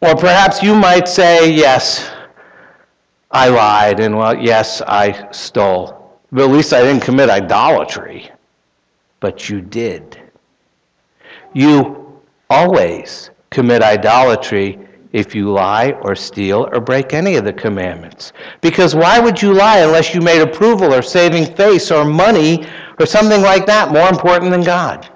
[0.01, 2.11] Or perhaps you might say, yes,
[3.31, 6.19] I lied, and well, yes, I stole.
[6.31, 8.29] But at least I didn't commit idolatry.
[9.19, 10.19] But you did.
[11.53, 14.79] You always commit idolatry
[15.11, 18.31] if you lie or steal or break any of the commandments.
[18.61, 22.65] Because why would you lie unless you made approval or saving face or money
[22.97, 25.09] or something like that more important than God?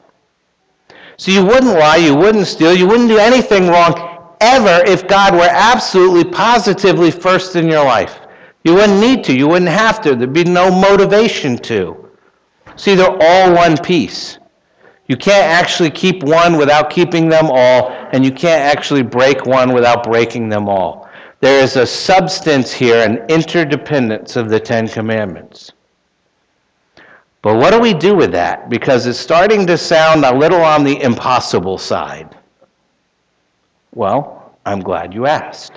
[1.18, 5.34] So you wouldn't lie, you wouldn't steal, you wouldn't do anything wrong ever if God
[5.34, 8.20] were absolutely, positively first in your life.
[8.66, 9.34] You wouldn't need to.
[9.38, 10.16] You wouldn't have to.
[10.16, 12.10] There'd be no motivation to.
[12.76, 14.40] See, they're all one piece.
[15.08, 19.74] You can't actually keep one without keeping them all, and you can't actually break one
[19.74, 21.08] without breaking them all.
[21.42, 25.72] There is a substance here, an interdependence of the Ten Commandments.
[27.44, 28.70] But what do we do with that?
[28.70, 32.36] Because it's starting to sound a little on the impossible side.
[33.94, 35.74] Well, I'm glad you asked,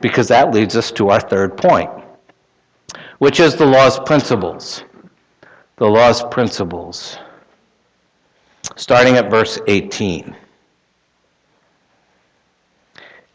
[0.00, 1.90] because that leads us to our third point,
[3.18, 4.82] which is the law's principles.
[5.76, 7.18] The law's principles.
[8.74, 10.34] Starting at verse 18.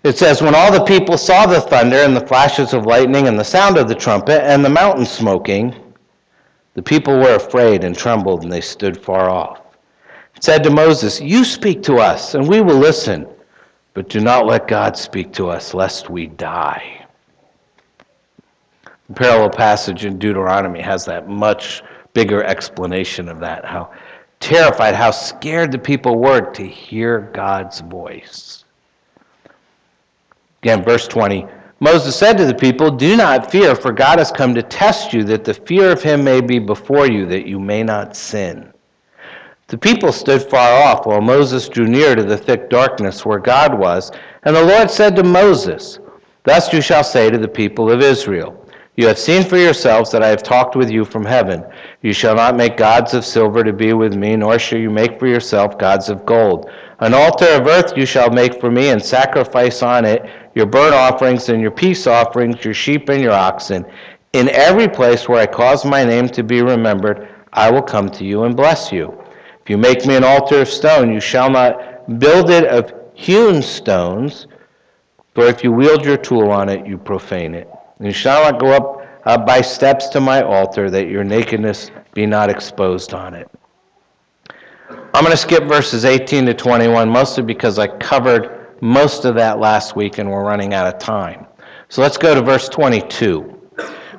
[0.04, 3.40] It says, When all the people saw the thunder and the flashes of lightning and
[3.40, 5.76] the sound of the trumpet and the mountain smoking,
[6.74, 9.62] the people were afraid and trembled, and they stood far off.
[10.36, 13.28] It said to Moses, You speak to us, and we will listen.
[13.94, 17.06] But do not let God speak to us, lest we die.
[19.10, 23.92] The parallel passage in Deuteronomy has that much bigger explanation of that, how
[24.42, 28.66] terrified, how scared the people were to hear God's voice.
[30.62, 31.48] Again, verse 20
[31.82, 35.24] Moses said to the people, Do not fear, for God has come to test you,
[35.24, 38.72] that the fear of him may be before you, that you may not sin.
[39.66, 43.74] The people stood far off while Moses drew near to the thick darkness where God
[43.80, 44.12] was.
[44.44, 45.98] And the Lord said to Moses,
[46.44, 48.61] Thus you shall say to the people of Israel,
[48.98, 51.64] You have seen for yourselves that I have talked with you from heaven.
[52.02, 55.18] You shall not make gods of silver to be with me, nor shall you make
[55.18, 56.70] for yourself gods of gold.
[57.00, 60.94] An altar of earth you shall make for me, and sacrifice on it your burnt
[60.94, 63.86] offerings and your peace offerings, your sheep and your oxen.
[64.34, 68.26] In every place where I cause my name to be remembered, I will come to
[68.26, 69.18] you and bless you.
[69.64, 73.62] If you make me an altar of stone, you shall not build it of hewn
[73.62, 74.48] stones,
[75.34, 77.70] for if you wield your tool on it, you profane it.
[78.02, 81.92] And you shall not go up uh, by steps to my altar, that your nakedness
[82.16, 83.48] be not exposed on it.
[84.90, 89.60] I'm going to skip verses 18 to 21, mostly because I covered most of that
[89.60, 91.46] last week and we're running out of time.
[91.90, 93.70] So let's go to verse 22.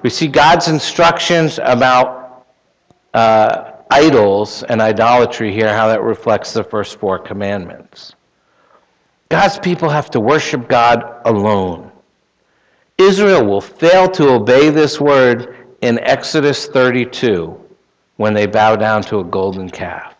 [0.05, 2.47] We see God's instructions about
[3.15, 8.15] uh, idols and idolatry here, how that reflects the first four commandments.
[9.29, 11.92] God's people have to worship God alone.
[12.99, 17.59] Israel will fail to obey this word in Exodus 32
[18.17, 20.15] when they bow down to a golden calf.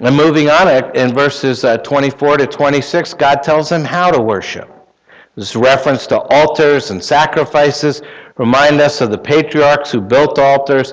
[0.00, 4.68] And moving on in verses uh, 24 to 26, God tells them how to worship.
[5.36, 8.02] This reference to altars and sacrifices
[8.36, 10.92] remind us of the patriarchs who built altars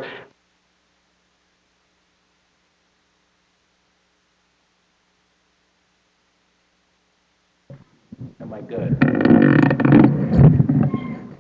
[8.42, 9.10] Am I good?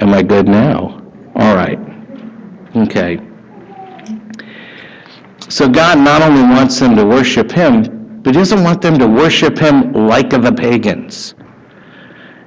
[0.09, 1.03] Am I good now?
[1.35, 1.77] All right.
[2.75, 3.19] Okay.
[5.49, 9.05] So God not only wants them to worship Him, but He doesn't want them to
[9.05, 11.35] worship Him like the pagans.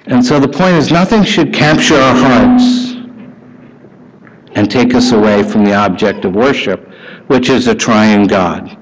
[0.06, 2.94] And so the point is, nothing should capture our hearts
[4.56, 6.92] and take us away from the object of worship,
[7.28, 8.76] which is a triune God.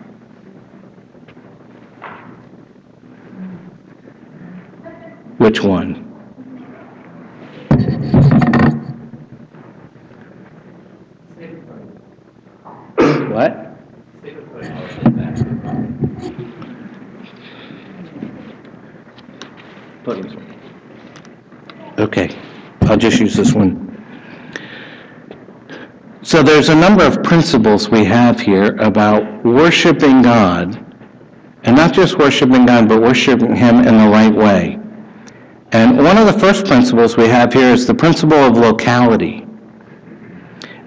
[5.36, 6.10] Which one?
[13.30, 13.66] what?
[21.98, 22.28] Okay,
[23.18, 23.86] Use this one.
[26.22, 30.84] So there's a number of principles we have here about worshiping God
[31.64, 34.78] And not just worshiping God, but worshiping Him in the right way.
[35.72, 39.46] And one of the first principles we have here is the principle of locality.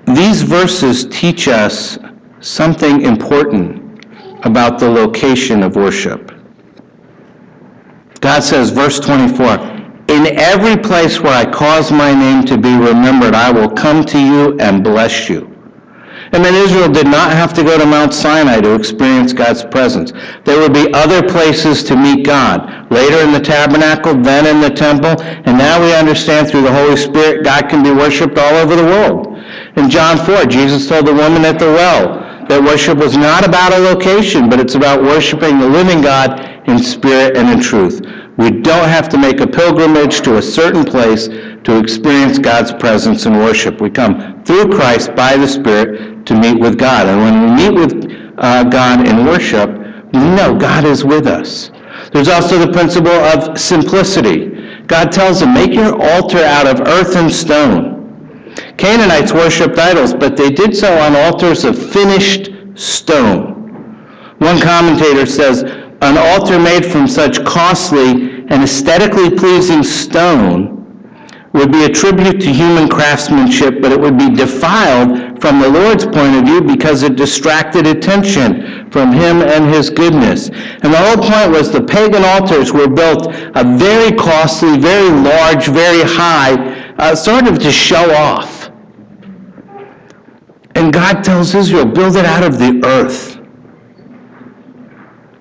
[0.07, 1.97] These verses teach us
[2.41, 4.05] something important
[4.45, 6.31] about the location of worship.
[8.19, 9.57] God says, verse 24,
[10.23, 14.17] In every place where I cause my name to be remembered, I will come to
[14.17, 15.53] you and bless you.
[16.31, 20.13] And then Israel did not have to go to Mount Sinai to experience God's presence.
[20.45, 22.89] There would be other places to meet God.
[22.89, 26.95] Later in the tabernacle, then in the temple, and now we understand through the Holy
[26.95, 29.37] Spirit God can be worshiped all over the world.
[29.75, 33.73] In John 4, Jesus told the woman at the well that worship was not about
[33.73, 38.01] a location, but it's about worshiping the living God in spirit and in truth.
[38.37, 43.25] We don't have to make a pilgrimage to a certain place to experience God's presence
[43.25, 43.79] and worship.
[43.79, 47.07] We come through Christ by the Spirit to meet with God.
[47.07, 49.69] And when we meet with uh, God in worship,
[50.13, 51.69] we know God is with us.
[52.11, 54.49] There's also the principle of simplicity.
[54.87, 57.93] God tells them, make your altar out of earth and stone.
[58.77, 63.53] Canaanites worshipped idols, but they did so on altars of finished stone.
[64.39, 65.63] One commentator says,
[66.03, 68.11] an altar made from such costly
[68.49, 70.73] and aesthetically pleasing stone
[71.53, 76.03] would be a tribute to human craftsmanship, but it would be defiled from the Lord's
[76.03, 80.49] point of view because it distracted attention from Him and His goodness.
[80.49, 85.67] And the whole point was the pagan altars were built a very costly, very large,
[85.67, 86.55] very high,
[86.97, 88.71] uh, sort of to show off.
[90.75, 93.32] And God tells Israel, build it out of the earth.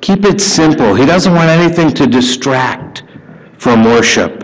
[0.02, 0.94] Keep it simple.
[0.94, 3.04] He doesn't want anything to distract
[3.56, 4.42] from worship.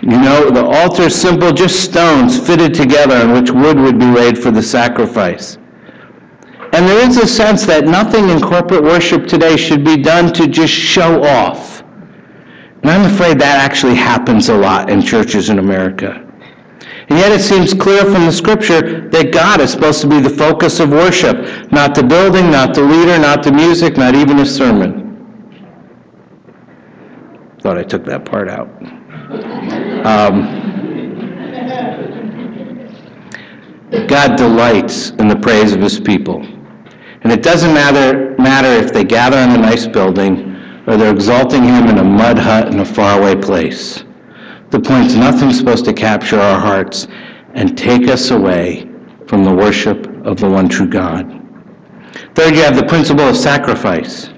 [0.00, 4.06] You know, the altar is simple, just stones fitted together on which wood would be
[4.06, 5.58] laid for the sacrifice.
[6.72, 10.46] And there is a sense that nothing in corporate worship today should be done to
[10.46, 11.82] just show off.
[12.82, 16.29] And I'm afraid that actually happens a lot in churches in America.
[17.10, 20.30] And yet it seems clear from the scripture that God is supposed to be the
[20.30, 24.46] focus of worship, not the building, not the leader, not the music, not even a
[24.46, 25.00] sermon.
[27.60, 28.68] Thought I took that part out.
[30.06, 30.60] Um,
[34.06, 36.40] God delights in the praise of his people.
[37.22, 40.54] And it doesn't matter, matter if they gather in a nice building
[40.86, 44.04] or they're exalting him in a mud hut in a faraway place.
[44.70, 47.08] The point's nothing's supposed to capture our hearts
[47.54, 48.88] and take us away
[49.26, 51.26] from the worship of the one true God.
[52.36, 54.28] Third, you have the principle of sacrifice.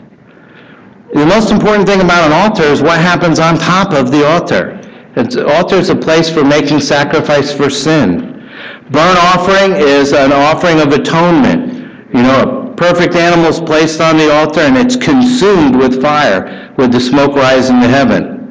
[1.12, 4.80] The most important thing about an altar is what happens on top of the altar.
[5.14, 8.48] The altar is a place for making sacrifice for sin.
[8.90, 11.74] Burnt offering is an offering of atonement.
[12.14, 16.72] You know, a perfect animal is placed on the altar and it's consumed with fire,
[16.78, 18.41] with the smoke rising to heaven.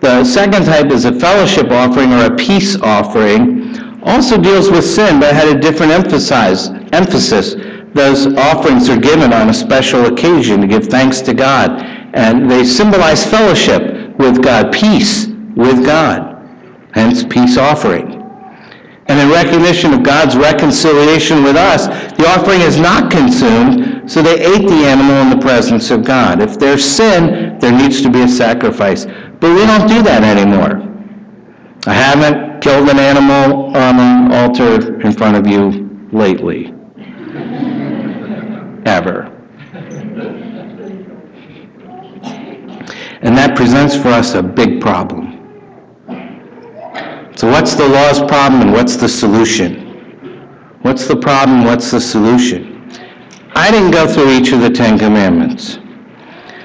[0.00, 3.78] The second type is a fellowship offering or a peace offering.
[4.02, 6.70] Also deals with sin, but had a different emphasis.
[6.92, 7.54] emphasis.
[7.92, 11.82] Those offerings are given on a special occasion to give thanks to God.
[12.14, 16.48] And they symbolize fellowship with God, peace with God,
[16.94, 18.20] hence peace offering.
[19.08, 24.40] And in recognition of God's reconciliation with us, the offering is not consumed, so they
[24.40, 26.40] ate the animal in the presence of God.
[26.40, 29.06] If there's sin, there needs to be a sacrifice.
[29.40, 30.86] But we don't do that anymore.
[31.86, 36.74] I haven't killed an animal on an altar in front of you lately.
[38.86, 39.34] Ever.
[43.22, 45.38] And that presents for us a big problem.
[47.36, 49.86] So what's the law's problem and what's the solution?
[50.82, 51.64] What's the problem?
[51.64, 52.90] What's the solution?
[53.54, 55.78] I didn't go through each of the Ten Commandments.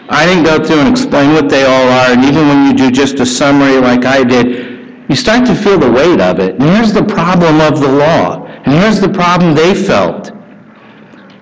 [0.10, 2.92] I didn't go through and explain what they all are, and even when you do
[2.92, 6.56] just a summary like I did, you start to feel the weight of it.
[6.56, 10.32] And here's the problem of the law, and here's the problem they felt.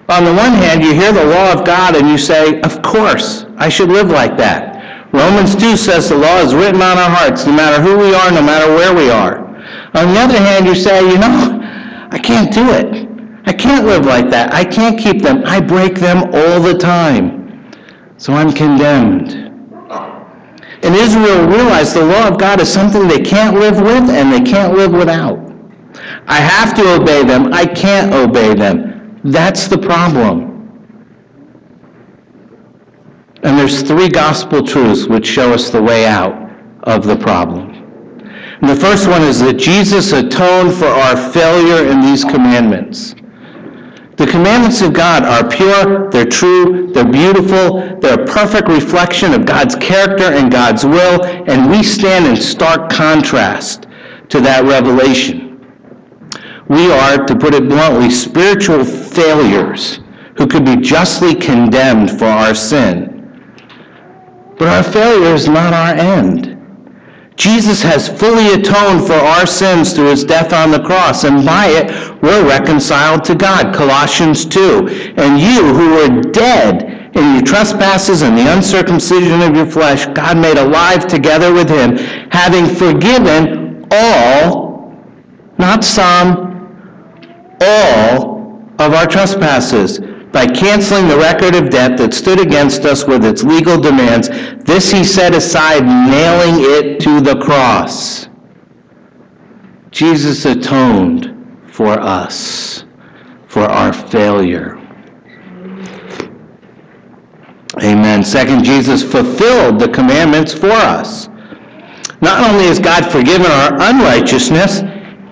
[0.09, 3.45] On the one hand, you hear the law of God and you say, Of course,
[3.57, 5.09] I should live like that.
[5.13, 8.31] Romans 2 says the law is written on our hearts, no matter who we are,
[8.31, 9.45] no matter where we are.
[9.95, 11.59] On the other hand, you say, you know,
[12.11, 13.07] I can't do it.
[13.45, 14.53] I can't live like that.
[14.53, 15.43] I can't keep them.
[15.45, 17.42] I break them all the time.
[18.23, 19.33] So I'm condemned.
[20.81, 24.39] And Israel realized the law of God is something they can't live with and they
[24.39, 25.37] can't live without.
[26.27, 27.53] I have to obey them.
[27.53, 29.19] I can't obey them.
[29.25, 30.39] That's the problem.
[33.43, 36.49] And there's three gospel truths which show us the way out
[36.83, 37.71] of the problem.
[38.61, 43.15] And the first one is that Jesus atoned for our failure in these commandments.
[44.23, 49.45] The commandments of God are pure, they're true, they're beautiful, they're a perfect reflection of
[49.45, 53.85] God's character and God's will, and we stand in stark contrast
[54.29, 55.59] to that revelation.
[56.69, 59.99] We are, to put it bluntly, spiritual failures
[60.37, 63.29] who could be justly condemned for our sin.
[64.57, 66.52] But our failure is not our end.
[67.43, 71.65] Jesus has fully atoned for our sins through his death on the cross, and by
[71.65, 73.75] it we're reconciled to God.
[73.75, 75.13] Colossians 2.
[75.17, 80.37] And you who were dead in your trespasses and the uncircumcision of your flesh, God
[80.37, 81.97] made alive together with him,
[82.31, 84.95] having forgiven all,
[85.57, 86.71] not some,
[87.59, 89.99] all of our trespasses
[90.33, 94.29] by canceling the record of debt that stood against us with its legal demands.
[94.63, 98.27] This he set aside, nailing it to the cross.
[99.91, 101.29] Jesus atoned
[101.67, 102.83] for us,
[103.45, 104.79] for our failure.
[107.83, 108.23] Amen.
[108.23, 111.27] Second, Jesus fulfilled the commandments for us.
[112.21, 114.81] Not only has God forgiven our unrighteousness,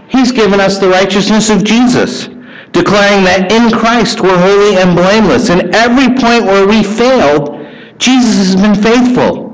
[0.09, 2.29] he's given us the righteousness of Jesus
[2.71, 5.49] declaring that in Christ we're holy and blameless.
[5.49, 7.59] In every point where we failed,
[7.99, 9.51] Jesus has been faithful.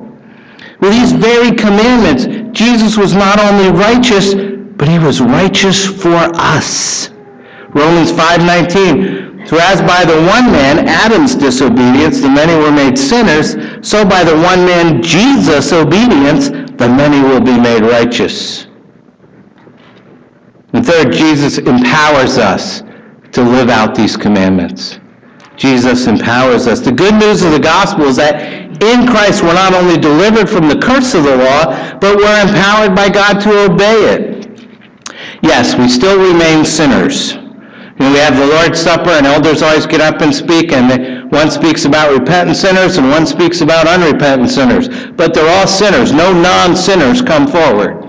[0.79, 2.25] With these very commandments,
[2.57, 4.35] Jesus was not only righteous,
[4.77, 7.09] but he was righteous for us.
[7.73, 13.57] Romans 5:19 For as by the one man Adam's disobedience the many were made sinners,
[13.81, 18.67] so by the one man Jesus' obedience the many will be made righteous.
[20.73, 22.83] And third, Jesus empowers us
[23.37, 24.99] to live out these commandments.
[25.57, 26.79] Jesus empowers us.
[26.79, 28.41] The good news of the gospel is that
[28.81, 31.65] in Christ we're not only delivered from the curse of the law,
[31.99, 34.49] but we're empowered by God to obey it.
[35.43, 37.35] Yes, we still remain sinners.
[37.99, 41.51] Know, we have the Lord's Supper, and elders always get up and speak, and one
[41.51, 44.89] speaks about repentant sinners, and one speaks about unrepentant sinners.
[45.11, 46.11] But they're all sinners.
[46.11, 48.06] No non-sinners come forward.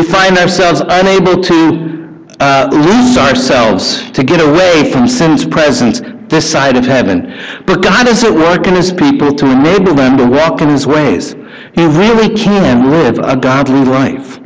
[0.00, 6.50] We find ourselves unable to uh, loose ourselves to get away from sin's presence this
[6.50, 7.36] side of heaven.
[7.66, 10.86] But God is at work in his people to enable them to walk in his
[10.86, 11.34] ways.
[11.76, 14.38] You really can live a godly life.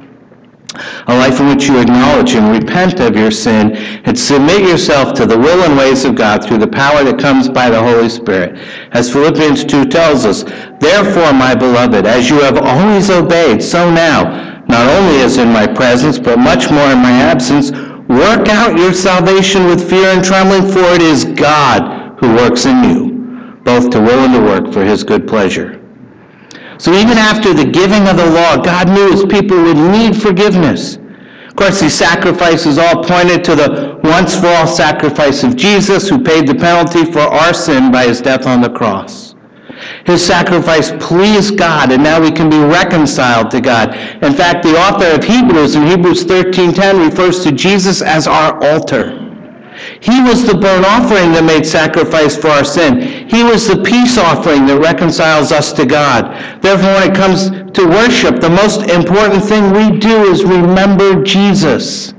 [1.07, 5.25] A life in which you acknowledge and repent of your sin and submit yourself to
[5.25, 8.59] the will and ways of God through the power that comes by the Holy Spirit.
[8.91, 10.43] As Philippians 2 tells us,
[10.81, 15.67] Therefore, my beloved, as you have always obeyed, so now, not only as in my
[15.67, 17.71] presence, but much more in my absence,
[18.09, 22.83] work out your salvation with fear and trembling, for it is God who works in
[22.85, 25.81] you, both to will and to work for his good pleasure.
[26.79, 30.99] So even after the giving of the law, God knew his people would need forgiveness.
[31.49, 36.23] Of course, these sacrifices all pointed to the once for all sacrifice of Jesus, who
[36.23, 39.34] paid the penalty for our sin by his death on the cross.
[40.05, 43.95] His sacrifice pleased God, and now we can be reconciled to God.
[44.23, 49.19] In fact, the author of Hebrews in Hebrews 13:10 refers to Jesus as our altar.
[50.01, 53.01] He was the burnt offering that made sacrifice for our sin.
[53.29, 56.37] He was the peace offering that reconciles us to God.
[56.61, 62.13] Therefore, when it comes to worship, the most important thing we do is remember Jesus.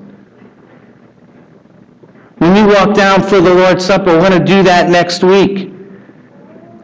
[2.40, 5.75] When you walk down for the Lord's Supper, we're going to do that next week.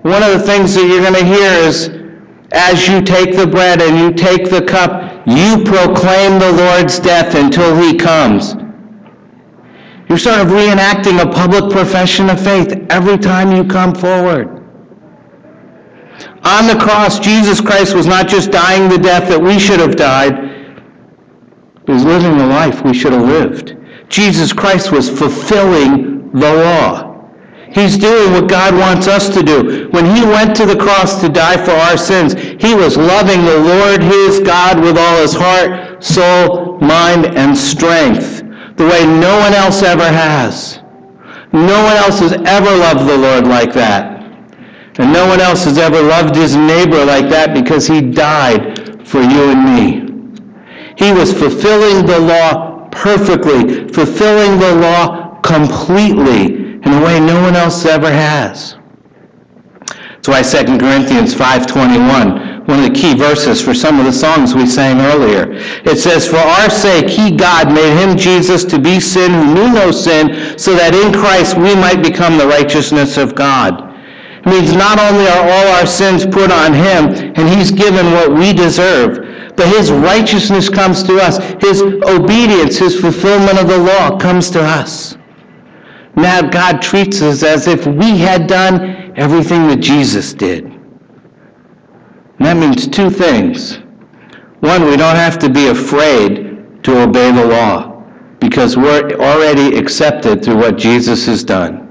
[0.04, 1.90] One of the things that you're going to hear is,
[2.54, 7.36] as you take the bread and you take the cup, you proclaim the Lord's death
[7.36, 8.56] until he comes.
[10.10, 14.48] You're sort of reenacting a public profession of faith every time you come forward.
[16.44, 19.96] On the cross, Jesus Christ was not just dying the death that we should have
[19.96, 20.50] died,
[21.86, 23.78] he was living the life we should have lived.
[24.10, 27.11] Jesus Christ was fulfilling the law.
[27.74, 29.88] He's doing what God wants us to do.
[29.92, 33.60] When he went to the cross to die for our sins, he was loving the
[33.60, 38.44] Lord his God with all his heart, soul, mind, and strength,
[38.76, 40.82] the way no one else ever has.
[41.54, 44.22] No one else has ever loved the Lord like that.
[45.00, 49.22] And no one else has ever loved his neighbor like that because he died for
[49.22, 50.12] you and me.
[50.98, 57.56] He was fulfilling the law perfectly, fulfilling the law completely in a way no one
[57.56, 58.78] else ever has.
[60.22, 64.54] That's why 2 Corinthians 5.21, one of the key verses for some of the songs
[64.54, 65.48] we sang earlier.
[65.84, 69.74] It says, For our sake he, God, made him Jesus to be sin who knew
[69.74, 73.90] no sin, so that in Christ we might become the righteousness of God.
[74.42, 78.32] It means not only are all our sins put on him, and he's given what
[78.32, 81.38] we deserve, but his righteousness comes to us.
[81.62, 85.18] His obedience, his fulfillment of the law comes to us.
[86.16, 90.66] Now God treats us as if we had done everything that Jesus did.
[90.66, 90.80] And
[92.40, 93.78] that means two things.
[94.62, 98.04] One, we don't have to be afraid to obey the law
[98.40, 101.88] because we're already accepted through what Jesus has done.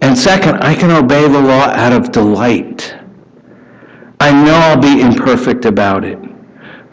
[0.00, 2.94] And second, I can obey the law out of delight.
[4.20, 6.18] I know I'll be imperfect about it.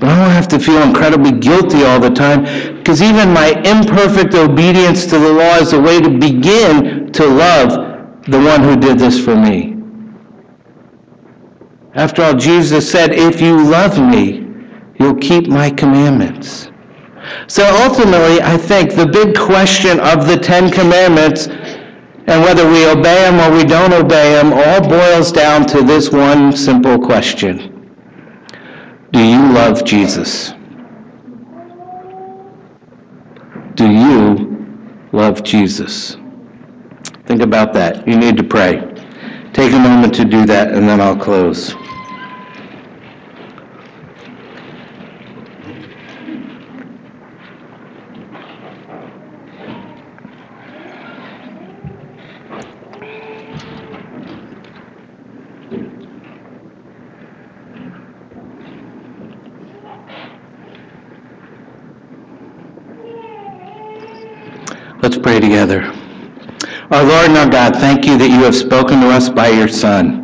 [0.02, 2.42] But I don't have to feel incredibly guilty all the time
[2.76, 7.70] because even my imperfect obedience to the law is a way to begin to love
[8.28, 9.78] the one who did this for me.
[11.94, 14.48] After all, Jesus said, if you love me,
[15.00, 16.72] you'll keep my commandments.
[17.46, 23.30] So ultimately, I think the big question of the Ten Commandments and whether we obey
[23.30, 27.81] them or we don't obey them all boils down to this one simple question.
[29.12, 30.54] Do you love Jesus?
[33.76, 34.68] Do you
[35.12, 36.18] love Jesus?
[37.26, 38.08] Think about that.
[38.08, 38.80] You need to pray.
[39.54, 41.76] Take a moment to do that, and then I'll close.
[65.22, 65.84] Pray together.
[66.92, 69.68] Our Lord and our God, thank you that you have spoken to us by your
[69.68, 70.22] Son.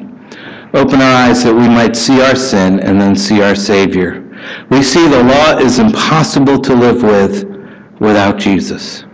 [0.73, 4.23] Open our eyes that we might see our sin and then see our Savior.
[4.69, 7.45] We see the law is impossible to live with
[7.99, 9.05] without Jesus.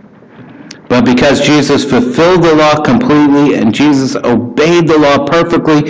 [0.88, 5.82] But because Jesus fulfilled the law completely and Jesus obeyed the law perfectly,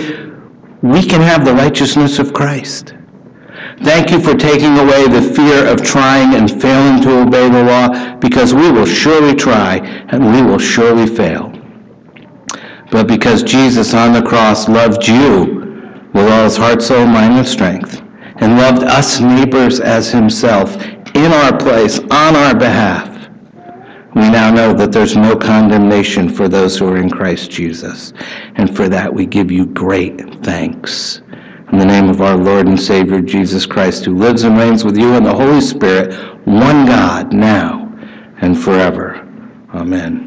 [0.81, 2.94] we can have the righteousness of Christ.
[3.83, 8.15] Thank you for taking away the fear of trying and failing to obey the law
[8.17, 9.77] because we will surely try
[10.09, 11.51] and we will surely fail.
[12.91, 17.47] But because Jesus on the cross loved you with all his heart, soul, mind, and
[17.47, 18.01] strength,
[18.37, 20.75] and loved us neighbors as himself
[21.13, 23.09] in our place, on our behalf,
[24.15, 28.13] we now know that there's no condemnation for those who are in Christ Jesus.
[28.55, 31.21] And for that we give you great thanks.
[31.71, 34.97] In the name of our Lord and Savior Jesus Christ, who lives and reigns with
[34.97, 36.13] you in the Holy Spirit,
[36.45, 37.91] one God, now
[38.41, 39.27] and forever.
[39.73, 40.24] Amen.